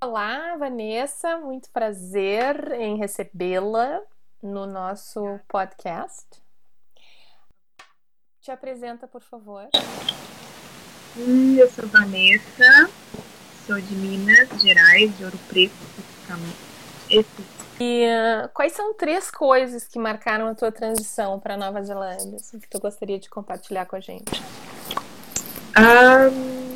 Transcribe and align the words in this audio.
Olá, 0.00 0.54
Vanessa, 0.56 1.38
muito 1.38 1.68
prazer 1.70 2.70
em 2.74 2.96
recebê-la 2.98 4.00
no 4.40 4.64
nosso 4.64 5.40
podcast. 5.48 6.24
Te 8.40 8.52
apresenta, 8.52 9.08
por 9.08 9.22
favor. 9.22 9.68
Eu 11.16 11.68
sou 11.70 11.88
Vanessa, 11.88 12.88
sou 13.66 13.80
de 13.80 13.94
Minas 13.96 14.48
Gerais, 14.62 15.18
de 15.18 15.24
Ouro 15.24 15.38
Preto, 15.48 15.74
especificamente. 15.98 16.56
E 17.80 18.06
uh, 18.06 18.48
quais 18.54 18.74
são 18.74 18.94
três 18.94 19.32
coisas 19.32 19.88
que 19.88 19.98
marcaram 19.98 20.46
a 20.46 20.54
tua 20.54 20.70
transição 20.70 21.40
para 21.40 21.56
Nova 21.56 21.82
Zelândia 21.82 22.36
assim, 22.36 22.60
que 22.60 22.68
tu 22.68 22.78
gostaria 22.78 23.18
de 23.18 23.28
compartilhar 23.28 23.84
com 23.86 23.96
a 23.96 24.00
gente? 24.00 24.30
Um, 25.76 26.67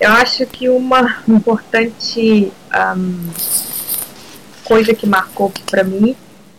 eu 0.00 0.10
acho 0.12 0.46
que 0.46 0.68
uma 0.68 1.18
importante 1.28 2.50
um, 2.96 3.30
coisa 4.64 4.94
que 4.94 5.06
marcou 5.06 5.52
para 5.70 5.84
mim 5.84 6.16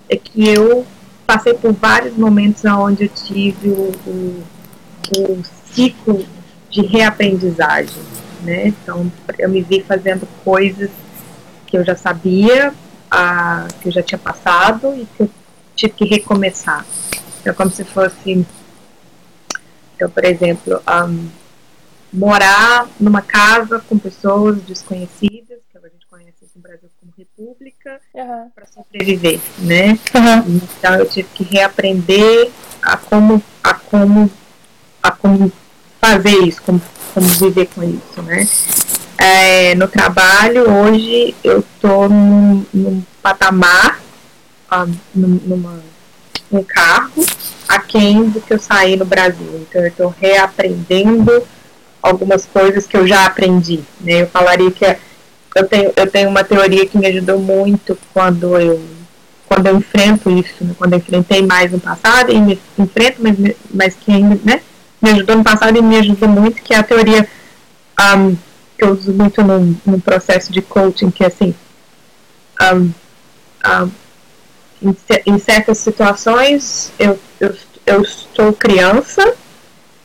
é 0.07 0.15
que 0.15 0.47
eu 0.47 0.85
passei 1.25 1.53
por 1.55 1.73
vários 1.73 2.15
momentos 2.15 2.63
onde 2.65 3.05
eu 3.05 3.09
tive 3.09 3.69
o, 3.69 3.91
o, 4.05 4.43
o 5.17 5.43
ciclo 5.73 6.23
de 6.69 6.81
reaprendizagem, 6.85 8.01
né? 8.43 8.67
Então 8.67 9.11
eu 9.39 9.49
me 9.49 9.61
vi 9.61 9.81
fazendo 9.81 10.27
coisas 10.43 10.91
que 11.65 11.77
eu 11.77 11.83
já 11.83 11.95
sabia, 11.95 12.73
a, 13.09 13.67
que 13.81 13.87
eu 13.87 13.91
já 13.91 14.03
tinha 14.03 14.19
passado 14.19 14.93
e 14.93 15.07
que 15.17 15.23
eu 15.23 15.29
tive 15.75 15.93
que 15.93 16.05
recomeçar. 16.05 16.85
Então, 17.39 17.55
como 17.55 17.71
se 17.71 17.83
fosse, 17.83 18.45
então, 19.95 20.09
por 20.09 20.23
exemplo, 20.23 20.81
um, 20.87 21.27
morar 22.11 22.87
numa 22.99 23.21
casa 23.21 23.79
com 23.87 23.97
pessoas 23.97 24.61
desconhecidas, 24.61 25.59
que 25.71 25.77
a 25.77 25.81
gente 25.81 26.05
conhece 26.09 26.45
no 26.55 26.61
Brasil 26.61 26.89
como 26.99 27.13
república, 27.17 27.99
uhum. 28.13 28.49
para 28.53 28.65
sobreviver, 28.65 29.39
né? 29.59 29.97
Uhum. 30.13 30.61
Então, 30.77 30.95
eu 30.95 31.09
tive 31.09 31.27
que 31.33 31.43
reaprender 31.43 32.51
a 32.81 32.97
como, 32.97 33.41
a 33.63 33.73
como, 33.73 34.31
a 35.01 35.11
como 35.11 35.51
fazer 35.99 36.37
isso, 36.43 36.61
como, 36.63 36.81
como 37.13 37.27
viver 37.27 37.67
com 37.67 37.83
isso, 37.83 38.21
né? 38.21 38.47
é, 39.21 39.75
no 39.75 39.87
trabalho, 39.87 40.67
hoje 40.67 41.35
eu 41.43 41.59
estou 41.59 42.09
num, 42.09 42.65
num, 42.73 43.03
patamar, 43.21 44.01
uh, 44.71 44.91
numa, 45.13 45.79
um 46.51 46.63
cargo 46.63 47.23
aquém 47.67 48.29
do 48.29 48.41
que 48.41 48.51
eu 48.51 48.59
saí 48.59 48.95
no 48.95 49.05
Brasil. 49.05 49.63
Então 49.69 49.81
eu 49.81 49.87
estou 49.89 50.15
reaprendendo 50.19 51.43
algumas 52.01 52.45
coisas 52.45 52.87
que 52.87 52.97
eu 52.97 53.07
já 53.07 53.25
aprendi. 53.25 53.81
Né? 53.99 54.23
Eu 54.23 54.27
falaria 54.27 54.71
que 54.71 54.85
eu 55.55 55.67
tenho, 55.67 55.91
eu 55.95 56.07
tenho 56.09 56.29
uma 56.29 56.43
teoria 56.43 56.85
que 56.85 56.97
me 56.97 57.07
ajudou 57.07 57.39
muito 57.39 57.97
quando 58.13 58.57
eu 58.57 58.81
quando 59.45 59.67
eu 59.67 59.75
enfrento 59.75 60.29
isso, 60.29 60.63
né? 60.63 60.73
quando 60.77 60.93
eu 60.93 60.99
enfrentei 60.99 61.45
mais 61.45 61.73
no 61.73 61.79
passado 61.79 62.31
e 62.31 62.39
me 62.39 62.57
enfrento, 62.79 63.17
mas, 63.19 63.35
mas 63.69 63.95
que 63.95 64.09
ainda 64.09 64.39
né? 64.45 64.61
me 65.01 65.11
ajudou 65.11 65.35
no 65.35 65.43
passado 65.43 65.77
e 65.77 65.81
me 65.81 65.97
ajudou 65.97 66.29
muito, 66.29 66.61
que 66.61 66.73
é 66.73 66.77
a 66.77 66.83
teoria 66.83 67.27
um, 68.15 68.37
que 68.77 68.85
eu 68.85 68.91
uso 68.93 69.11
muito 69.11 69.43
no, 69.43 69.77
no 69.85 69.99
processo 69.99 70.53
de 70.53 70.61
coaching, 70.61 71.11
que 71.11 71.25
é 71.25 71.27
assim, 71.27 71.53
um, 72.61 72.93
um, 73.67 73.91
em, 74.81 74.95
em, 75.25 75.37
certas 75.37 75.79
situações 75.79 76.93
eu, 76.97 77.19
eu, 77.39 77.53
eu 77.85 78.01
estou 78.01 78.53
criança, 78.53 79.35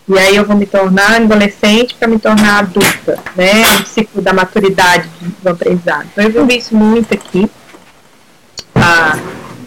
e 0.08 0.18
aí 0.18 0.36
eu 0.36 0.44
vou 0.44 0.56
me 0.56 0.66
tornar 0.66 1.16
adolescente 1.16 1.94
para 1.94 2.06
me 2.06 2.18
tornar 2.18 2.60
adulta, 2.60 3.18
né? 3.34 3.62
Um 3.80 3.84
ciclo 3.84 4.22
da 4.22 4.32
maturidade 4.32 5.08
do 5.42 5.48
aprendizado. 5.48 6.06
Então 6.12 6.24
eu 6.24 6.46
vi 6.46 6.58
isso 6.58 6.76
muito 6.76 7.12
aqui, 7.12 7.50
ah, 8.74 9.18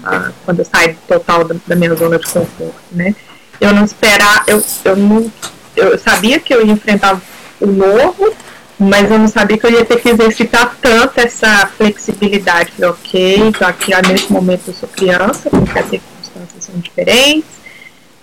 ah, 0.03 0.31
quando 0.45 0.59
eu 0.59 0.65
saio 0.65 0.97
total 1.07 1.43
da, 1.43 1.55
da, 1.67 1.75
minha 1.75 1.93
zona 1.93 2.17
de 2.17 2.25
conforto, 2.25 2.73
né? 2.91 3.13
Eu 3.59 3.73
não 3.73 3.83
esperar, 3.83 4.45
eu, 4.47 4.63
eu 4.85 4.95
não, 4.95 5.29
eu 5.75 5.99
sabia 5.99 6.39
que 6.39 6.53
eu 6.53 6.65
ia 6.65 6.71
enfrentar 6.71 7.19
o 7.59 7.67
novo, 7.67 8.33
mas 8.79 9.11
eu 9.11 9.19
não 9.19 9.27
sabia 9.27 9.57
que 9.57 9.65
eu 9.65 9.71
ia 9.71 9.83
ter 9.83 9.99
que 9.99 10.07
exercitar 10.07 10.77
tanto 10.81 11.19
essa 11.19 11.67
flexibilidade. 11.77 12.71
Falei, 12.71 12.91
ok, 12.91 13.37
então 13.39 13.67
aqui 13.67 13.91
nesse 14.07 14.31
momento 14.31 14.61
eu 14.67 14.73
sou 14.73 14.87
criança, 14.87 15.49
porque 15.49 15.77
as 15.77 15.89
circunstâncias 15.89 16.63
são 16.63 16.79
diferentes. 16.79 17.58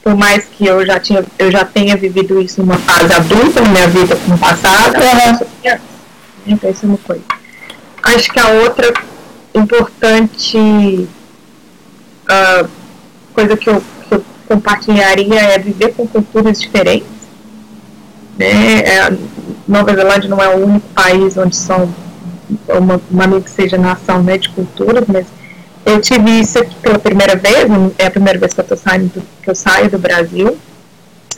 Por 0.06 0.14
mais 0.14 0.44
que 0.44 0.64
eu 0.64 0.86
já, 0.86 1.00
tinha, 1.00 1.24
eu 1.36 1.50
já 1.50 1.64
tenha 1.64 1.96
vivido 1.96 2.40
isso 2.40 2.60
numa 2.60 2.78
fase 2.78 3.12
adulta 3.12 3.60
na 3.60 3.68
minha 3.70 3.88
vida 3.88 4.16
no 4.28 4.38
passado, 4.38 4.94
uhum. 5.00 5.78
Então 6.46 6.70
isso 6.70 6.86
é 6.86 6.88
uma 6.88 6.98
coisa. 6.98 7.24
Acho 8.04 8.32
que 8.32 8.38
a 8.38 8.48
outra 8.50 8.94
importante 9.52 11.08
uh, 12.30 12.68
coisa 13.34 13.56
que 13.56 13.68
eu, 13.68 13.82
que 14.08 14.14
eu 14.14 14.24
compartilharia 14.46 15.40
é 15.40 15.58
viver 15.58 15.92
com 15.94 16.06
culturas 16.06 16.60
diferentes. 16.60 17.08
Né? 18.38 18.82
É, 18.82 19.12
Nova 19.66 19.92
Zelândia 19.92 20.30
não 20.30 20.40
é 20.40 20.48
o 20.54 20.64
único 20.66 20.88
país 20.90 21.36
onde 21.36 21.56
são 21.56 21.92
uma, 22.68 23.00
uma 23.10 23.40
que 23.40 23.50
seja 23.50 23.76
nação 23.76 24.22
né, 24.22 24.38
de 24.38 24.50
culturas, 24.50 25.02
mas 25.08 25.26
eu 25.86 26.00
tive 26.00 26.40
isso 26.40 26.58
aqui 26.58 26.74
pela 26.82 26.98
primeira 26.98 27.36
vez, 27.36 27.64
é 27.96 28.06
a 28.06 28.10
primeira 28.10 28.36
vez 28.40 28.52
que 28.52 28.60
eu, 28.60 28.64
tô 28.64 28.76
saindo 28.76 29.06
do, 29.14 29.22
que 29.40 29.48
eu 29.48 29.54
saio 29.54 29.88
do 29.88 29.98
Brasil. 29.98 30.58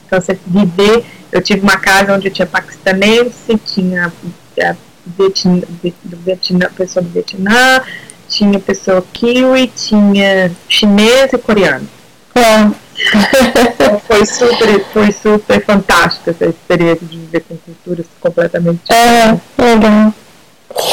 Então, 0.06 0.18
você 0.18 0.38
viver, 0.46 1.04
eu 1.30 1.42
tive 1.42 1.60
uma 1.60 1.76
casa 1.76 2.14
onde 2.14 2.30
tinha 2.30 2.46
paquistanense, 2.46 3.58
tinha 3.66 4.10
é, 4.56 4.74
Vietnã, 5.06 5.62
do 6.02 6.16
Vietnã, 6.16 6.66
pessoa 6.74 7.02
do 7.02 7.10
Vietnã, 7.10 7.82
tinha 8.26 8.58
pessoa 8.58 9.04
kiwi, 9.12 9.66
tinha 9.68 10.50
chinês 10.66 11.30
e 11.30 11.38
coreano. 11.38 11.86
É. 12.34 12.88
Então, 13.00 14.00
foi 14.08 14.24
super, 14.24 14.84
foi 14.92 15.12
super 15.12 15.64
fantástica 15.64 16.30
essa 16.30 16.46
experiência 16.46 17.06
de 17.06 17.18
viver 17.18 17.44
com 17.46 17.56
culturas 17.58 18.06
completamente 18.18 18.80
diferentes. 18.80 19.42
É, 19.58 19.74
legal. 19.74 20.14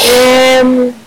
É, 0.04 1.05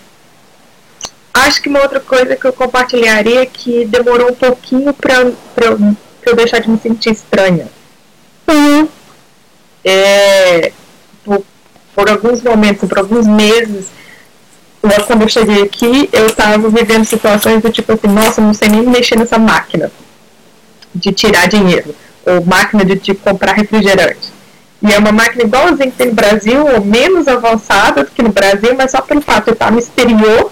acho 1.33 1.61
que 1.61 1.69
uma 1.69 1.81
outra 1.81 1.99
coisa 1.99 2.35
que 2.35 2.45
eu 2.45 2.53
compartilharia 2.53 3.41
é 3.41 3.45
que 3.45 3.85
demorou 3.85 4.31
um 4.31 4.35
pouquinho 4.35 4.93
para 4.93 5.21
eu, 5.21 5.95
eu 6.25 6.35
deixar 6.35 6.59
de 6.59 6.69
me 6.69 6.79
sentir 6.79 7.11
estranha. 7.11 7.67
Uhum. 8.47 8.87
É, 9.83 10.71
por, 11.23 11.43
por 11.95 12.09
alguns 12.09 12.41
momentos, 12.41 12.87
por 12.87 12.97
alguns 12.97 13.27
meses, 13.27 13.87
quando 15.05 15.23
eu 15.23 15.29
cheguei 15.29 15.63
aqui, 15.63 16.09
eu 16.11 16.27
estava 16.27 16.69
vivendo 16.69 17.05
situações 17.05 17.61
do 17.61 17.71
tipo 17.71 17.93
assim, 17.93 18.07
nossa, 18.07 18.41
não 18.41 18.53
sei 18.53 18.69
nem 18.69 18.81
mexer 18.83 19.17
nessa 19.17 19.37
máquina 19.37 19.91
de 20.93 21.11
tirar 21.11 21.47
dinheiro, 21.47 21.95
ou 22.25 22.45
máquina 22.45 22.83
de, 22.83 22.95
de 22.95 23.13
comprar 23.13 23.53
refrigerante. 23.53 24.31
E 24.81 24.93
é 24.93 24.97
uma 24.97 25.11
máquina 25.11 25.43
igualzinha 25.43 25.91
que 25.91 25.97
tem 25.97 26.07
no 26.07 26.13
Brasil, 26.13 26.65
ou 26.65 26.83
menos 26.83 27.27
avançada 27.27 28.03
do 28.05 28.11
que 28.11 28.23
no 28.23 28.29
Brasil, 28.29 28.73
mas 28.77 28.91
só 28.91 29.01
pelo 29.01 29.21
fato 29.21 29.45
de 29.45 29.51
estar 29.51 29.71
no 29.71 29.79
exterior, 29.79 30.51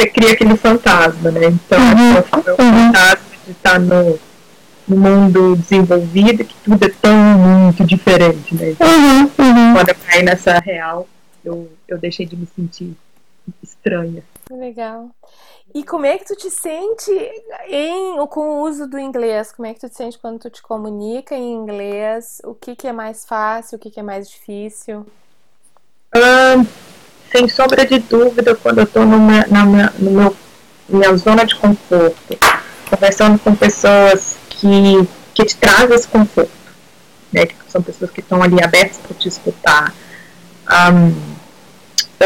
você 0.00 0.06
cria 0.08 0.32
aquele 0.32 0.56
fantasma, 0.56 1.30
né? 1.30 1.46
Então, 1.46 1.78
uhum, 1.78 2.16
é 2.16 2.52
o 2.52 2.56
fantasma 2.56 3.36
de 3.44 3.50
estar 3.50 3.78
no, 3.78 4.18
no 4.88 4.96
mundo 4.96 5.56
desenvolvido, 5.56 6.44
que 6.44 6.54
tudo 6.64 6.84
é 6.84 6.88
tão 6.88 7.14
muito 7.14 7.84
diferente, 7.84 8.54
né? 8.54 8.70
Então, 8.70 8.88
uhum, 8.88 9.22
uhum. 9.22 9.74
Quando 9.74 9.88
eu 9.90 9.94
caí 10.06 10.22
nessa 10.22 10.58
real, 10.58 11.06
eu, 11.44 11.70
eu 11.86 11.98
deixei 11.98 12.24
de 12.24 12.34
me 12.34 12.46
sentir 12.46 12.96
estranha. 13.62 14.22
Legal. 14.50 15.10
E 15.74 15.84
como 15.84 16.06
é 16.06 16.18
que 16.18 16.24
tu 16.24 16.34
te 16.34 16.50
sente 16.50 17.10
em, 17.68 18.26
com 18.26 18.40
o 18.40 18.62
uso 18.62 18.88
do 18.88 18.98
inglês? 18.98 19.52
Como 19.52 19.66
é 19.66 19.74
que 19.74 19.80
tu 19.80 19.88
te 19.88 19.96
sente 19.96 20.18
quando 20.18 20.40
tu 20.40 20.50
te 20.50 20.62
comunica 20.62 21.34
em 21.36 21.52
inglês? 21.52 22.40
O 22.42 22.54
que, 22.54 22.74
que 22.74 22.88
é 22.88 22.92
mais 22.92 23.24
fácil, 23.24 23.76
o 23.76 23.78
que, 23.78 23.90
que 23.90 24.00
é 24.00 24.02
mais 24.02 24.28
difícil? 24.28 25.06
Sem 27.30 27.48
sombra 27.48 27.86
de 27.86 27.98
dúvida, 28.00 28.54
quando 28.54 28.78
eu 28.78 28.84
estou 28.84 29.06
numa, 29.06 29.46
na 29.48 29.64
minha, 29.64 29.92
no 29.98 30.10
meu, 30.10 30.36
minha 30.88 31.16
zona 31.16 31.44
de 31.44 31.54
conforto, 31.54 32.38
conversando 32.88 33.38
com 33.38 33.54
pessoas 33.54 34.36
que, 34.48 35.08
que 35.32 35.44
te 35.44 35.56
trazem 35.56 35.94
esse 35.94 36.08
conforto, 36.08 36.50
né, 37.32 37.46
que 37.46 37.54
são 37.68 37.80
pessoas 37.80 38.10
que 38.10 38.20
estão 38.20 38.42
ali 38.42 38.62
abertas 38.62 38.98
para 38.98 39.16
te 39.16 39.28
escutar, 39.28 39.94
um, 40.92 41.14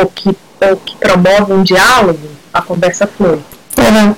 ou, 0.00 0.06
que, 0.06 0.36
ou 0.60 0.76
que 0.78 0.96
promovem 0.96 1.56
um 1.56 1.62
diálogo, 1.62 2.28
a 2.52 2.62
conversa 2.62 3.06
flui. 3.06 3.40
Uhum. 3.76 4.14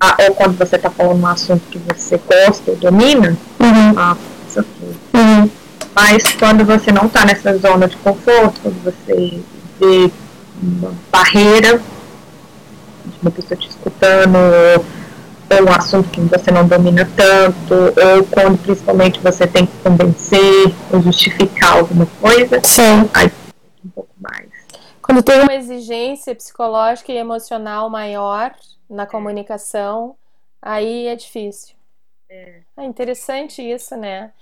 Ah, 0.00 0.14
ou 0.20 0.34
quando 0.34 0.56
você 0.56 0.76
está 0.76 0.90
falando 0.90 1.20
um 1.20 1.26
assunto 1.26 1.62
que 1.70 1.78
você 1.78 2.18
gosta 2.18 2.70
ou 2.70 2.76
domina, 2.76 3.36
uhum. 3.58 3.98
a 3.98 4.16
conversa 4.16 4.64
flui. 4.78 4.96
Uhum. 5.14 5.50
Mas 5.92 6.22
quando 6.38 6.64
você 6.64 6.92
não 6.92 7.06
está 7.06 7.24
nessa 7.24 7.58
zona 7.58 7.88
de 7.88 7.96
conforto, 7.96 8.60
quando 8.62 8.84
você 8.84 9.42
uma 9.80 10.94
barreira 11.10 11.78
de 11.78 13.18
uma 13.22 13.30
pessoa 13.30 13.58
te 13.58 13.68
escutando, 13.68 14.36
ou, 14.36 15.64
um 15.66 15.72
assunto 15.72 16.08
que 16.10 16.20
você 16.20 16.50
não 16.50 16.66
domina 16.66 17.08
tanto, 17.16 17.74
ou 17.74 18.24
quando 18.30 18.58
principalmente 18.62 19.18
você 19.20 19.46
tem 19.46 19.66
que 19.66 19.76
convencer 19.82 20.74
ou 20.92 21.00
justificar 21.02 21.78
alguma 21.78 22.06
coisa, 22.20 22.60
Sim. 22.62 23.08
aí 23.14 23.30
um 23.84 23.88
pouco 23.88 24.10
mais 24.20 24.48
Quando 25.00 25.22
tem 25.22 25.40
uma 25.40 25.54
exigência 25.54 26.34
psicológica 26.34 27.10
e 27.12 27.16
emocional 27.16 27.88
maior 27.88 28.54
na 28.90 29.06
comunicação, 29.06 30.16
aí 30.60 31.06
é 31.06 31.16
difícil. 31.16 31.74
É, 32.30 32.60
É 32.76 32.84
interessante 32.84 33.62
isso, 33.62 33.96
né? 33.96 34.32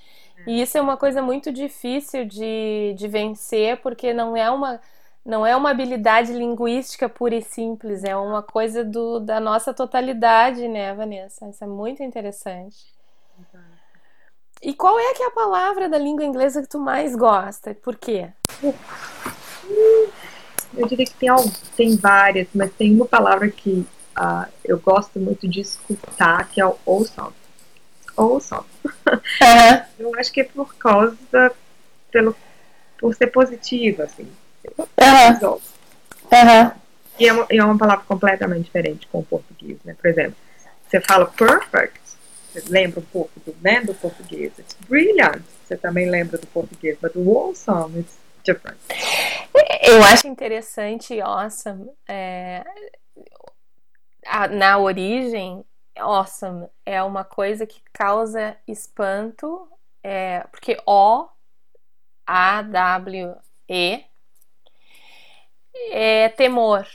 E 0.47 0.63
isso 0.63 0.79
é 0.79 0.81
uma 0.81 0.97
coisa 0.97 1.21
muito 1.21 1.53
difícil 1.53 2.25
de, 2.25 2.95
de 2.97 3.09
vencer, 3.09 3.79
porque 3.79 4.13
não 4.13 4.37
é 4.37 4.49
uma, 4.51 4.81
não 5.27 5.45
é 5.45 5.57
uma 5.57 5.71
habilidade 5.71 6.33
linguística 6.33 7.09
pura 7.09 7.35
e 7.35 7.43
simples, 7.43 8.05
é 8.05 8.17
uma 8.17 8.45
coisa 8.45 8.85
do, 8.85 9.19
da 9.19 9.41
nossa 9.41 9.75
totalidade, 9.75 10.69
né, 10.69 10.95
Vanessa? 10.95 11.49
Isso 11.49 11.65
é 11.65 11.67
muito 11.67 12.01
interessante. 12.01 12.77
E 14.63 14.73
qual 14.73 14.99
é 14.99 15.13
que 15.15 15.23
é 15.25 15.27
a 15.27 15.33
palavra 15.33 15.89
da 15.89 15.99
língua 15.99 16.25
inglesa 16.25 16.63
que 16.63 16.69
tu 16.69 16.79
mais 16.79 17.17
gosta? 17.17 17.75
Por 17.75 17.97
quê? 17.97 18.31
Eu 20.73 20.87
diria 20.87 21.05
que 21.05 21.15
tem, 21.15 21.29
tem 21.77 21.97
várias, 21.97 22.47
mas 22.55 22.73
tem 22.73 22.95
uma 22.95 23.07
palavra 23.07 23.51
que 23.51 23.85
ah, 24.15 24.49
eu 24.65 24.79
gosto 24.79 25.19
muito 25.19 25.49
de 25.49 25.61
escutar, 25.61 26.49
que 26.49 26.61
é 26.61 26.67
o 26.67 26.77
awesome. 26.87 27.35
Awesome. 28.17 28.65
Eu 29.99 30.15
acho 30.19 30.33
que 30.33 30.41
é 30.41 30.45
por 30.45 30.75
causa, 30.77 31.17
pelo, 32.11 32.35
por 32.99 33.15
ser 33.15 33.27
positiva, 33.27 34.05
assim. 34.05 34.31
Aham, 35.01 35.59
aham. 36.33 36.73
E 37.19 37.27
é, 37.29 37.33
uma, 37.33 37.47
e 37.51 37.59
é 37.59 37.65
uma 37.65 37.79
palavra 37.79 38.05
completamente 38.07 38.65
diferente 38.65 39.07
com 39.09 39.21
o 39.21 39.25
português, 39.25 39.79
né? 39.85 39.95
Por 40.01 40.07
exemplo, 40.09 40.37
você 40.87 41.01
fala 41.01 41.27
perfect, 41.27 41.99
você 42.53 42.63
lembra 42.69 43.01
um 43.01 43.05
pouco 43.05 43.31
do, 43.41 43.57
né, 43.63 43.81
do 43.81 43.95
português. 43.95 44.53
It's 44.59 44.77
brilliant, 44.89 45.43
você 45.65 45.77
também 45.77 46.11
lembra 46.11 46.37
do 46.39 46.47
português. 46.49 46.99
But 47.01 47.13
awesome, 47.17 48.01
it's 48.01 48.19
different. 48.45 48.79
Eu 49.83 50.03
acho 50.05 50.27
interessante, 50.29 51.19
awesome, 51.21 51.91
é, 52.07 52.63
a- 54.27 54.49
na 54.49 54.79
origem, 54.79 55.65
awesome 55.99 56.69
é 56.85 57.03
uma 57.03 57.25
coisa 57.25 57.67
que 57.67 57.81
causa 57.93 58.57
espanto, 58.69 59.69
é, 60.03 60.41
porque 60.51 60.77
O, 60.87 61.27
A, 62.27 62.63
W, 62.63 63.35
E 63.69 64.05
é 65.91 66.29
temor. 66.29 66.87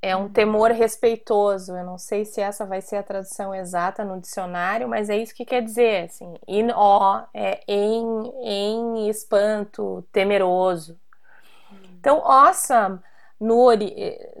É 0.00 0.14
um 0.16 0.28
temor 0.28 0.70
respeitoso. 0.70 1.76
Eu 1.76 1.84
não 1.84 1.98
sei 1.98 2.24
se 2.24 2.40
essa 2.40 2.64
vai 2.64 2.80
ser 2.80 2.96
a 2.96 3.02
tradução 3.02 3.54
exata 3.54 4.04
no 4.04 4.20
dicionário, 4.20 4.88
mas 4.88 5.10
é 5.10 5.16
isso 5.16 5.34
que 5.34 5.44
quer 5.44 5.62
dizer, 5.62 6.04
assim. 6.06 6.34
In 6.46 6.70
awe 6.70 7.26
é 7.34 7.60
em, 7.66 8.04
em 8.42 9.08
espanto, 9.08 10.06
temeroso. 10.12 10.98
Então, 11.98 12.18
awesome, 12.24 13.00
no, 13.40 13.68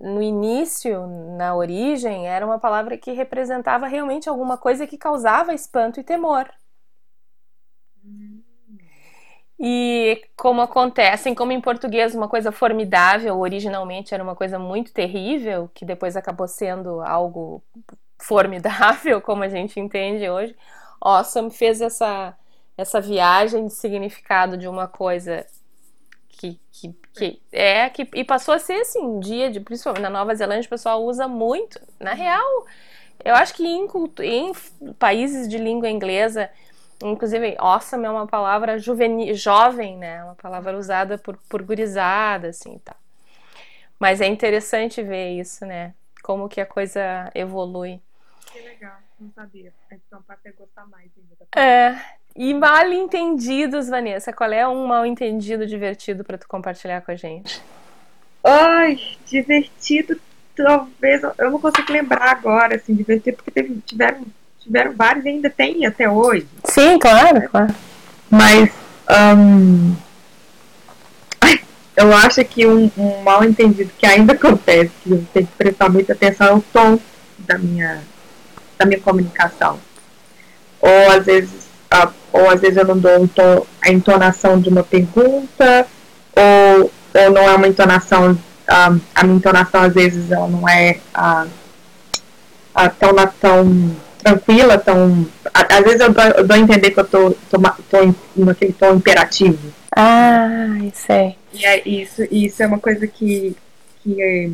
no 0.02 0.22
início, 0.22 1.06
na 1.36 1.54
origem, 1.56 2.28
era 2.28 2.46
uma 2.46 2.58
palavra 2.58 2.96
que 2.96 3.12
representava 3.12 3.86
realmente 3.86 4.28
alguma 4.28 4.56
coisa 4.58 4.86
que 4.86 4.98
causava 4.98 5.54
espanto 5.54 6.00
e 6.00 6.04
temor. 6.04 6.48
E 9.60 10.22
como 10.36 10.60
acontece, 10.60 11.10
assim 11.10 11.34
como 11.34 11.50
em 11.50 11.60
português 11.60 12.14
uma 12.14 12.28
coisa 12.28 12.52
formidável 12.52 13.36
originalmente 13.38 14.14
era 14.14 14.22
uma 14.22 14.36
coisa 14.36 14.58
muito 14.58 14.92
terrível, 14.92 15.68
que 15.74 15.84
depois 15.84 16.16
acabou 16.16 16.46
sendo 16.46 17.00
algo 17.00 17.60
formidável, 18.18 19.20
como 19.22 19.42
a 19.42 19.48
gente 19.48 19.80
entende 19.80 20.28
hoje, 20.28 20.54
Awesome 21.00 21.50
fez 21.50 21.80
essa, 21.80 22.36
essa 22.76 23.00
viagem 23.00 23.66
de 23.66 23.72
significado 23.72 24.56
de 24.56 24.68
uma 24.68 24.86
coisa 24.86 25.44
que, 26.28 26.58
que, 26.70 26.94
que 27.14 27.42
é 27.50 27.88
que 27.90 28.08
e 28.14 28.24
passou 28.24 28.54
a 28.54 28.58
ser 28.60 28.80
assim, 28.80 29.00
um 29.00 29.18
dia 29.18 29.50
de 29.50 29.58
principalmente 29.58 30.02
na 30.02 30.10
Nova 30.10 30.34
Zelândia 30.36 30.66
o 30.66 30.70
pessoal 30.70 31.04
usa 31.04 31.26
muito. 31.26 31.80
Na 31.98 32.14
real, 32.14 32.64
eu 33.24 33.34
acho 33.34 33.54
que 33.54 33.66
em, 33.66 33.88
em 34.22 34.52
países 34.98 35.48
de 35.48 35.58
língua 35.58 35.90
inglesa 35.90 36.48
Inclusive, 37.02 37.54
awesome 37.58 38.06
é 38.06 38.10
uma 38.10 38.26
palavra 38.26 38.78
juvenil, 38.78 39.34
jovem, 39.34 39.96
né? 39.96 40.24
Uma 40.24 40.34
palavra 40.34 40.76
usada 40.76 41.16
por, 41.16 41.36
por 41.48 41.62
gurizada, 41.62 42.48
assim, 42.48 42.74
e 42.74 42.78
tal. 42.80 42.96
Mas 43.98 44.20
é 44.20 44.26
interessante 44.26 45.02
ver 45.02 45.38
isso, 45.38 45.64
né? 45.64 45.94
Como 46.22 46.48
que 46.48 46.60
a 46.60 46.66
coisa 46.66 47.30
evolui. 47.34 48.00
Que 48.46 48.60
legal, 48.60 48.96
não 49.20 49.30
sabia. 49.32 49.72
Então 49.90 50.22
passei 50.22 50.52
a 50.52 50.54
gostar 50.54 50.86
mais 50.86 51.10
ainda 51.16 51.46
da 51.52 51.60
É. 51.60 52.18
E 52.36 52.54
mal 52.54 52.92
entendidos, 52.92 53.88
Vanessa. 53.88 54.32
Qual 54.32 54.52
é 54.52 54.66
um 54.66 54.86
mal 54.86 55.04
entendido 55.04 55.66
divertido 55.66 56.22
para 56.22 56.38
tu 56.38 56.46
compartilhar 56.46 57.00
com 57.00 57.10
a 57.10 57.16
gente? 57.16 57.60
Ai, 58.44 58.96
divertido, 59.26 60.20
talvez. 60.56 61.22
Eu 61.36 61.50
não 61.50 61.60
consigo 61.60 61.92
lembrar 61.92 62.30
agora, 62.30 62.76
assim, 62.76 62.94
divertido, 62.94 63.38
porque 63.38 63.50
teve, 63.50 63.80
tiveram, 63.80 64.24
tiveram 64.60 64.92
vários 64.94 65.24
e 65.24 65.28
ainda 65.30 65.50
tem 65.50 65.84
até 65.84 66.08
hoje. 66.08 66.46
Sim, 66.78 66.96
claro, 66.96 67.48
claro. 67.50 67.74
Mas 68.30 68.70
ai, 71.40 71.60
eu 71.96 72.14
acho 72.16 72.44
que 72.44 72.64
um, 72.68 72.88
um 72.96 73.22
mal 73.22 73.42
entendido 73.42 73.90
que 73.98 74.06
ainda 74.06 74.34
acontece, 74.34 74.92
que 75.02 75.10
eu 75.10 75.26
tenho 75.34 75.46
que 75.48 75.52
prestar 75.54 75.88
muita 75.88 76.12
atenção, 76.12 76.46
é 76.46 76.54
o 76.54 76.64
tom 76.72 77.00
da 77.38 77.58
minha, 77.58 78.00
da 78.78 78.86
minha 78.86 79.00
comunicação. 79.00 79.80
Ou 80.80 81.10
às 81.10 81.24
vezes, 81.26 81.66
ah, 81.90 82.10
ou 82.32 82.48
às 82.48 82.60
vezes 82.60 82.76
eu 82.76 82.84
não 82.84 82.96
dou 82.96 83.22
um 83.22 83.26
tom, 83.26 83.66
a 83.82 83.90
entonação 83.90 84.60
de 84.60 84.68
uma 84.68 84.84
pergunta, 84.84 85.84
ou, 86.36 86.92
ou 87.14 87.30
não 87.32 87.42
é 87.42 87.56
uma 87.56 87.66
entonação, 87.66 88.38
ah, 88.68 88.94
a 89.16 89.24
minha 89.24 89.36
entonação 89.36 89.82
às 89.82 89.94
vezes 89.94 90.30
ela 90.30 90.46
não 90.46 90.68
é 90.68 91.00
ah, 91.12 91.44
ah, 92.72 92.88
tão, 92.88 93.16
tão 93.40 93.96
tranquila, 94.32 94.78
tão. 94.78 95.26
a- 95.54 95.76
Às 95.78 95.84
vezes 95.84 96.00
eu 96.00 96.12
dou, 96.12 96.24
eu 96.24 96.46
dou 96.46 96.56
a 96.56 96.60
entender 96.60 96.90
que 96.90 97.00
eu 97.00 97.06
tô, 97.06 97.30
tô, 97.50 97.58
tô 97.90 98.02
em- 98.02 98.14
naquele 98.36 98.72
tom 98.72 98.94
imperativo. 98.94 99.72
Ah, 99.96 100.66
sei. 100.94 101.36
E 101.52 101.64
é 101.64 101.88
isso, 101.88 102.22
e 102.30 102.46
isso 102.46 102.62
é 102.62 102.66
uma 102.66 102.78
coisa 102.78 103.06
que, 103.06 103.56
que, 104.02 104.22
é- 104.22 104.50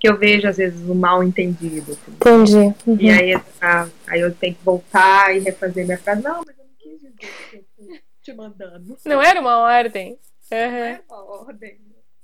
que 0.00 0.08
eu 0.08 0.16
vejo 0.16 0.48
às 0.48 0.56
vezes 0.56 0.80
o 0.88 0.94
mal 0.94 1.22
entendido. 1.22 1.92
assim. 1.92 2.12
Entendi. 2.12 2.74
E 3.00 3.10
aí, 3.10 3.40
ah, 3.60 3.88
aí 4.06 4.20
eu 4.20 4.34
tenho 4.34 4.54
que 4.54 4.64
voltar 4.64 5.34
e 5.34 5.40
refazer 5.40 5.84
minha 5.84 5.98
frase. 5.98 6.22
Não, 6.22 6.42
mas 6.46 6.56
eu 6.58 6.64
não 6.64 6.70
quis 6.78 7.00
dizer 7.00 7.14
que 7.50 7.56
eu 7.56 7.86
tô 7.86 7.94
te 8.22 8.32
mandando. 8.34 8.98
Não 9.04 9.22
era 9.22 9.40
uma 9.40 9.58
ordem. 9.58 10.18
Não 10.50 10.58
Aham, 10.58 10.76
é 10.86 11.00
uma 11.08 11.24
ordem. 11.24 11.78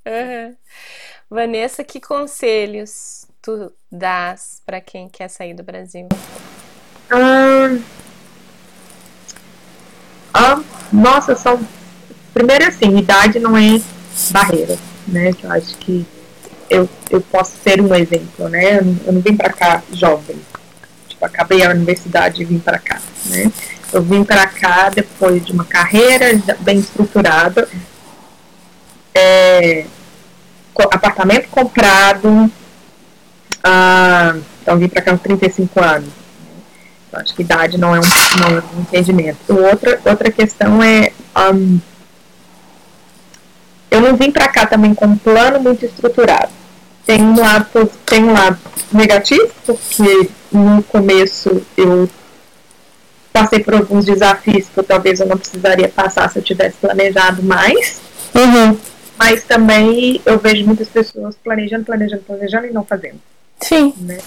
aham. 0.06 0.56
Vanessa, 1.30 1.82
que 1.84 2.00
conselhos 2.00 3.26
tu 3.44 3.70
dás 3.92 4.62
para 4.64 4.80
quem 4.80 5.06
quer 5.06 5.28
sair 5.28 5.52
do 5.52 5.62
Brasil? 5.62 6.08
Ah, 7.10 7.76
ah, 10.32 10.62
nossa, 10.90 11.36
são. 11.36 11.60
Primeiro 12.32 12.66
assim, 12.66 12.96
idade 12.96 13.38
não 13.38 13.56
é 13.56 13.80
barreira, 14.30 14.78
né? 15.06 15.30
Eu 15.42 15.52
acho 15.52 15.76
que 15.76 16.06
eu, 16.70 16.88
eu 17.10 17.20
posso 17.20 17.52
ser 17.62 17.80
um 17.80 17.94
exemplo, 17.94 18.48
né? 18.48 18.78
Eu 18.78 18.96
eu 19.06 19.12
não 19.12 19.20
vim 19.20 19.36
pra 19.36 19.52
cá 19.52 19.82
jovem. 19.92 20.40
Tipo, 21.06 21.26
acabei 21.26 21.62
a 21.64 21.70
universidade 21.70 22.42
e 22.42 22.44
vim 22.46 22.58
pra 22.58 22.78
cá, 22.78 23.00
né? 23.26 23.52
Eu 23.92 24.02
vim 24.02 24.24
pra 24.24 24.46
cá 24.46 24.88
depois 24.88 25.44
de 25.44 25.52
uma 25.52 25.64
carreira 25.64 26.26
bem 26.60 26.78
estruturada, 26.78 27.68
é, 29.14 29.84
apartamento 30.90 31.48
comprado, 31.48 32.50
ah, 33.66 34.36
então 34.60 34.78
vim 34.78 34.88
pra 34.88 35.00
cá 35.00 35.12
com 35.12 35.18
35 35.18 35.82
anos. 35.82 36.10
Eu 37.10 37.18
acho 37.18 37.34
que 37.34 37.42
idade 37.42 37.78
não 37.78 37.96
é 37.96 37.98
um, 37.98 38.02
não 38.40 38.58
é 38.58 38.62
um 38.76 38.80
entendimento. 38.82 39.38
O 39.48 39.54
outra, 39.54 39.98
outra 40.04 40.30
questão 40.30 40.82
é. 40.82 41.12
ahn, 41.34 41.78
eu 43.90 44.00
não 44.02 44.16
vim 44.16 44.30
para 44.30 44.48
cá 44.48 44.66
também 44.66 44.94
com 44.94 45.06
um 45.06 45.16
plano 45.16 45.60
muito 45.60 45.86
estruturado. 45.86 46.52
Tem 47.06 47.22
um 47.22 47.40
lado, 47.40 47.90
tem 48.04 48.24
um 48.24 48.32
lado 48.34 48.58
negativo, 48.92 49.50
porque 49.64 50.28
no 50.52 50.82
começo 50.82 51.62
eu 51.76 52.08
passei 53.32 53.60
por 53.60 53.74
alguns 53.74 54.04
desafios 54.04 54.68
que 54.68 54.78
eu, 54.78 54.84
talvez 54.84 55.20
eu 55.20 55.26
não 55.26 55.38
precisaria 55.38 55.88
passar 55.88 56.28
se 56.30 56.38
eu 56.38 56.42
tivesse 56.42 56.76
planejado 56.76 57.42
mais. 57.42 58.00
Uhum. 58.34 58.76
Mas 59.16 59.44
também 59.44 60.20
eu 60.26 60.38
vejo 60.38 60.66
muitas 60.66 60.88
pessoas 60.88 61.36
planejando, 61.42 61.84
planejando, 61.84 62.22
planejando 62.24 62.66
e 62.66 62.72
não 62.72 62.84
fazendo 62.84 63.20
Sim. 63.60 63.94
né? 63.98 64.18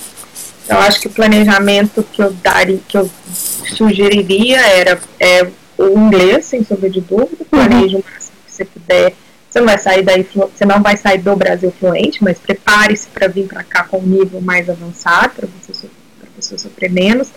Eu 0.68 0.78
acho 0.80 1.00
que 1.00 1.08
o 1.08 1.12
planejamento 1.12 2.04
que 2.04 2.22
eu 2.22 2.32
daria, 2.34 2.80
que 2.88 2.98
eu 2.98 3.10
sugeriria 3.32 4.60
era 4.60 5.00
é, 5.20 5.48
o 5.78 5.98
inglês, 5.98 6.46
sem 6.46 6.64
sombra 6.64 6.90
de 6.90 7.00
dúvida, 7.00 7.46
planeje 7.50 7.96
o 7.96 8.04
máximo 8.04 8.36
que 8.46 8.52
você 8.52 8.66
puder. 8.66 9.14
Você 9.50 9.60
não 9.60 9.68
vai 9.68 9.78
sair 9.78 10.04
daí, 10.04 10.28
você 10.34 10.66
não 10.66 10.82
vai 10.82 10.98
sair 10.98 11.20
do 11.20 11.36
Brasil 11.36 11.74
fluente, 11.80 12.22
mas 12.22 12.38
prepare-se 12.38 13.08
para 13.08 13.28
vir 13.28 13.48
para 13.48 13.64
cá 13.64 13.86
com 13.86 13.98
um 13.98 14.06
nível 14.06 14.42
mais 14.42 14.70
avançado, 14.70 15.36
para 15.36 15.48
você, 15.48 15.88
pra 16.20 16.30
você 16.40 16.58
sofrer 16.58 16.92
menos. 16.92 17.30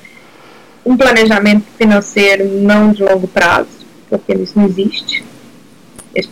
Um 0.84 0.96
planejamento 0.96 1.64
financeiro 1.78 2.44
não 2.46 2.90
de 2.90 3.04
longo 3.04 3.28
prazo, 3.28 3.68
porque 4.08 4.32
isso 4.32 4.58
não 4.58 4.66
existe. 4.66 5.24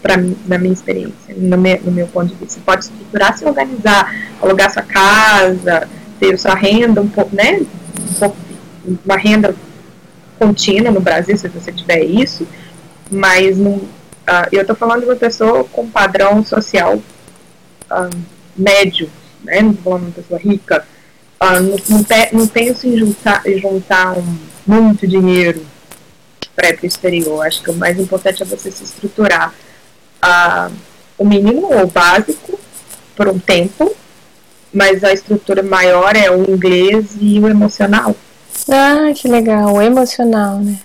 Para 0.02 0.16
mim, 0.16 0.36
na 0.46 0.58
minha 0.58 0.72
experiência, 0.72 1.34
no 1.36 1.56
meu, 1.56 1.80
no 1.82 1.92
meu 1.92 2.06
ponto 2.08 2.28
de 2.28 2.34
vista. 2.34 2.54
Você 2.54 2.60
pode 2.60 2.84
estruturar, 2.84 3.36
se 3.36 3.44
organizar, 3.44 4.14
alugar 4.42 4.70
sua 4.72 4.82
casa, 4.82 5.88
ter 6.18 6.38
sua 6.38 6.54
renda 6.54 7.00
um 7.00 7.08
pouco, 7.08 7.34
né? 7.34 7.60
Um 8.22 8.48
uma 9.04 9.16
renda 9.16 9.54
contínua 10.38 10.90
no 10.90 11.00
Brasil, 11.00 11.36
se 11.36 11.48
você 11.48 11.72
tiver 11.72 12.04
isso, 12.04 12.46
mas 13.10 13.58
não, 13.58 13.72
uh, 13.72 14.48
eu 14.52 14.62
estou 14.62 14.76
falando 14.76 15.00
de 15.00 15.06
uma 15.06 15.16
pessoa 15.16 15.64
com 15.64 15.88
padrão 15.88 16.44
social 16.44 16.96
uh, 16.96 18.18
médio, 18.56 19.10
né? 19.44 19.60
Não 19.60 19.70
estou 19.70 19.84
falando 19.84 20.00
de 20.00 20.06
uma 20.06 20.22
pessoa 20.22 20.40
rica. 20.40 20.84
Uh, 21.42 21.60
não, 21.60 21.76
não, 21.88 22.04
te, 22.04 22.28
não 22.32 22.46
penso 22.46 22.86
em 22.86 22.96
juntar, 22.96 23.42
juntar 23.60 24.16
um, 24.16 24.38
muito 24.66 25.06
dinheiro 25.06 25.64
para 26.54 26.74
para 26.74 26.84
o 26.84 26.86
exterior. 26.86 27.46
Acho 27.46 27.62
que 27.62 27.70
o 27.70 27.74
mais 27.74 27.98
importante 27.98 28.42
é 28.42 28.46
você 28.46 28.70
se 28.70 28.84
estruturar 28.84 29.54
uh, 30.24 30.72
o 31.16 31.24
mínimo 31.24 31.72
ou 31.72 31.86
básico 31.86 32.58
por 33.16 33.28
um 33.28 33.38
tempo, 33.38 33.94
mas 34.72 35.02
a 35.02 35.12
estrutura 35.12 35.62
maior 35.62 36.14
é 36.16 36.30
o 36.30 36.48
inglês 36.50 37.16
e 37.20 37.40
o 37.40 37.48
emocional. 37.48 38.14
Ah, 38.68 39.12
que 39.14 39.28
legal, 39.28 39.74
o 39.74 39.82
emocional, 39.82 40.58
né? 40.58 40.78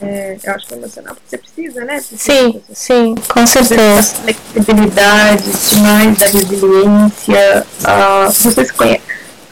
É, 0.00 0.36
eu 0.42 0.54
acho 0.54 0.66
que 0.66 0.74
é 0.74 0.76
emocional 0.76 1.16
você 1.24 1.38
precisa, 1.38 1.84
né? 1.84 2.00
Você 2.00 2.16
sim, 2.16 2.52
precisa. 2.52 2.74
sim, 2.74 3.14
com 3.32 3.46
certeza. 3.46 4.14
Flexibilidade, 4.16 5.50
mais 5.80 6.18
da 6.18 6.26
resiliência. 6.26 7.66
Uh, 7.80 8.32
você 8.32 8.64
se 8.64 8.72
conhece. 8.72 9.02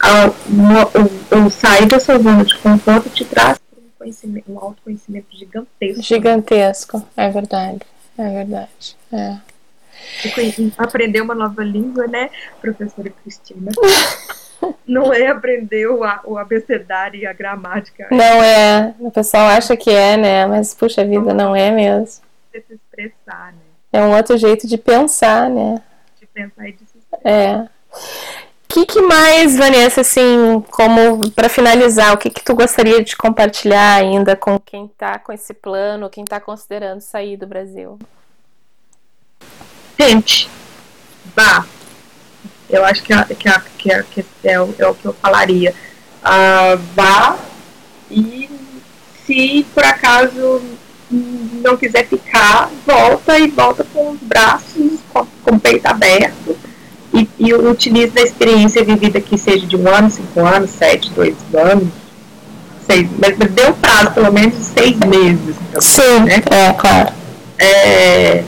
Uh, 0.03 1.39
o, 1.39 1.47
o, 1.47 1.51
sair 1.51 1.87
da 1.87 2.01
sua 2.01 2.19
zona 2.19 2.45
de 2.45 2.57
conforto 2.59 3.09
te 3.11 3.25
traz 3.25 3.59
um, 3.77 3.83
conhecimento, 3.99 4.51
um 4.51 4.59
autoconhecimento 4.59 5.27
gigantesco. 5.31 6.03
Gigantesco, 6.03 7.03
é 7.17 7.31
verdade. 7.31 7.81
É 8.21 8.29
verdade. 8.29 8.97
É. 9.11 9.37
Aprender 10.77 11.23
uma 11.23 11.35
nova 11.35 11.65
língua, 11.65 12.07
né, 12.07 12.29
professora 12.61 13.09
Cristina? 13.09 13.73
não 14.87 15.13
é 15.13 15.29
aprender 15.29 15.87
o, 15.87 16.01
o 16.25 16.37
abecedário 16.37 17.19
e 17.19 17.27
a 17.27 17.33
gramática. 17.33 18.09
Não 18.11 18.43
é. 18.43 18.95
O 18.99 19.11
pessoal 19.11 19.47
acha 19.47 19.75
que 19.75 19.91
é, 19.91 20.19
né? 20.19 20.47
Mas, 20.47 20.75
puxa 20.75 21.05
vida, 21.05 21.33
não 21.33 21.57
é 21.57 21.71
mesmo. 21.71 22.07
Se 22.53 22.65
expressar, 22.71 23.53
né? 23.53 23.59
É 23.91 24.03
um 24.03 24.15
outro 24.15 24.37
jeito 24.37 24.67
de 24.67 24.77
pensar, 24.77 25.49
né? 25.49 25.81
De 26.21 26.27
pensar 26.27 26.69
e 26.69 26.73
de 26.73 26.79
se 26.81 26.99
expressar. 26.99 27.29
É. 27.29 27.69
Que, 28.71 28.87
que 28.87 29.03
mais, 29.03 29.57
Vanessa, 29.57 30.03
assim, 30.03 30.65
como 30.71 31.31
para 31.33 31.49
finalizar, 31.49 32.15
o 32.15 32.17
que, 32.17 32.31
que 32.31 32.43
tu 32.43 32.55
gostaria 32.55 33.03
de 33.03 33.17
compartilhar 33.17 33.97
ainda 33.97 34.37
com 34.37 34.59
quem 34.59 34.87
está 34.87 35.19
com 35.19 35.33
esse 35.33 35.53
plano, 35.53 36.09
quem 36.09 36.23
está 36.23 36.39
considerando 36.39 37.01
sair 37.01 37.37
do 37.37 37.47
Brasil? 37.47 37.99
Tente. 39.97 40.49
Vá 41.35 41.67
eu 42.71 42.85
acho 42.85 43.03
que, 43.03 43.13
que, 43.35 43.51
que, 43.79 44.23
que 44.23 44.49
é, 44.49 44.61
o, 44.61 44.75
é, 44.79 44.87
o, 44.87 44.95
que 44.95 45.05
eu 45.05 45.13
falaria. 45.15 45.75
Uh, 46.23 46.79
vá 46.95 47.37
e 48.11 48.49
se 49.27 49.67
por 49.75 49.85
acaso 49.85 50.63
não 51.11 51.77
quiser 51.77 52.07
ficar, 52.07 52.71
volta 52.87 53.39
e 53.39 53.49
volta 53.49 53.85
com 53.93 54.11
os 54.11 54.21
braços, 54.21 55.01
com, 55.13 55.27
com 55.43 55.57
o 55.57 55.61
peito 55.61 55.87
aberto 55.87 56.50
e, 57.23 57.29
e 57.39 57.55
utilize 57.55 58.19
a 58.19 58.23
experiência 58.23 58.85
vivida 58.85 59.21
que 59.21 59.37
seja 59.37 59.67
de 59.67 59.77
um 59.77 59.89
ano, 59.89 60.11
cinco 60.11 60.41
anos, 60.45 60.71
sete, 60.71 61.11
dois 61.11 61.37
anos, 61.55 61.89
seis, 62.87 63.09
mas, 63.19 63.37
mas 63.39 63.51
dê 63.51 63.67
um 63.67 63.73
prazo 63.73 64.11
pelo 64.13 64.33
menos 64.33 64.57
de 64.57 64.65
seis 64.65 64.97
meses. 64.99 65.57
Então, 65.69 65.81
Sim, 65.81 66.21
né? 66.21 66.43
é, 66.51 66.73
claro. 66.73 67.13
É, 67.59 68.45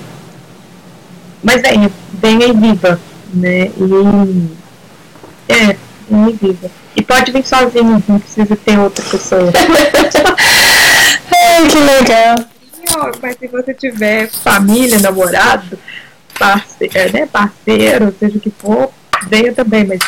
mas 1.42 1.60
venha, 1.60 1.90
venha 2.20 2.46
e 2.46 2.52
viva 2.52 2.98
né? 3.32 3.70
E 3.76 5.52
é, 5.52 5.76
me 6.08 6.32
viva. 6.32 6.70
E 6.94 7.02
pode 7.02 7.32
vir 7.32 7.46
sozinho, 7.46 8.02
não 8.06 8.18
precisa 8.18 8.54
ter 8.56 8.78
outra 8.78 9.04
pessoa. 9.04 9.50
Ai, 11.34 11.68
que 11.68 11.78
legal. 11.78 12.36
Mas 13.22 13.38
se 13.38 13.48
você 13.48 13.72
tiver 13.72 14.28
família, 14.28 14.98
namorado, 14.98 15.78
parceiro, 16.38 16.98
é, 16.98 17.12
né, 17.12 17.26
parceiro, 17.26 18.14
seja 18.18 18.38
o 18.38 18.40
que 18.40 18.50
for, 18.50 18.92
venha 19.28 19.52
também, 19.54 19.84
mas 19.84 20.00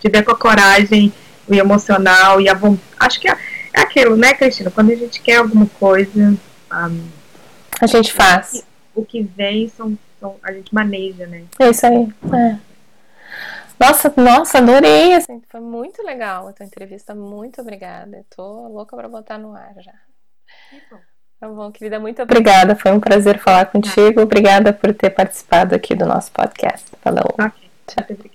tiver 0.00 0.22
com 0.22 0.32
a 0.32 0.36
coragem, 0.36 1.12
o 1.48 1.54
emocional 1.54 2.40
e 2.40 2.48
a 2.48 2.54
vontade. 2.54 2.86
Acho 2.98 3.20
que 3.20 3.28
é, 3.28 3.38
é 3.74 3.80
aquilo, 3.80 4.16
né, 4.16 4.34
Cristina? 4.34 4.70
Quando 4.70 4.90
a 4.90 4.96
gente 4.96 5.20
quer 5.20 5.36
alguma 5.36 5.66
coisa. 5.66 6.36
Um, 6.72 7.08
a 7.80 7.86
gente 7.86 8.12
faz. 8.12 8.64
O 8.94 9.04
que 9.04 9.22
vem 9.22 9.68
são 9.68 9.96
então 10.16 10.36
a 10.42 10.52
gente 10.52 10.74
maneja, 10.74 11.26
né? 11.26 11.44
É 11.58 11.68
isso 11.68 11.86
aí. 11.86 12.08
É. 12.34 12.58
Nossa, 13.78 14.12
nossa, 14.16 14.58
adorei. 14.58 15.14
Assim, 15.14 15.42
foi 15.48 15.60
muito 15.60 16.02
legal 16.02 16.48
a 16.48 16.52
tua 16.52 16.64
entrevista. 16.64 17.14
Muito 17.14 17.60
obrigada. 17.60 18.24
Tô 18.34 18.68
louca 18.68 18.96
para 18.96 19.08
botar 19.08 19.38
no 19.38 19.54
ar 19.54 19.74
já. 19.78 19.94
Tá 21.38 21.48
bom, 21.48 21.70
querida, 21.70 22.00
muito 22.00 22.22
obrigada. 22.22 22.74
Foi 22.74 22.92
um 22.92 23.00
prazer 23.00 23.38
falar 23.38 23.66
contigo. 23.66 24.22
Obrigada 24.22 24.72
por 24.72 24.94
ter 24.94 25.10
participado 25.10 25.74
aqui 25.74 25.94
do 25.94 26.06
nosso 26.06 26.32
podcast. 26.32 26.86
Falou. 27.02 27.34
Ok. 27.38 27.70
Tchau. 27.86 28.26